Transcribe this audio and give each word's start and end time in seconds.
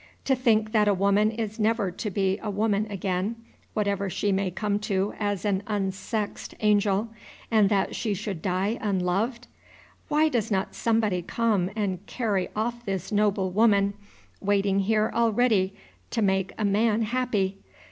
To 0.25 0.35
think 0.35 0.71
that 0.71 0.87
a 0.87 0.95
woman 0.95 1.29
is 1.29 1.59
never 1.59 1.91
to 1.91 2.09
be 2.09 2.39
a 2.39 2.49
woman 2.49 2.87
again, 2.89 3.35
whatever 3.75 4.09
she 4.09 4.31
may 4.31 4.49
come 4.49 4.79
to 4.79 5.13
as 5.19 5.45
an 5.45 5.61
unsexed 5.67 6.55
angel, 6.59 7.09
and 7.51 7.69
that 7.69 7.95
she 7.95 8.15
should 8.15 8.41
die 8.41 8.79
unloved! 8.81 9.45
Why 10.07 10.27
does 10.27 10.49
not 10.49 10.73
somebody 10.73 11.21
come 11.21 11.69
and 11.75 12.03
carry 12.07 12.49
off 12.55 12.83
this 12.83 13.11
noble 13.11 13.51
woman, 13.51 13.93
waiting 14.39 14.79
here 14.79 15.11
all 15.13 15.31
ready 15.31 15.75
to 16.09 16.23
make 16.23 16.51
a 16.57 16.65
man 16.65 17.03
happy? 17.03 17.59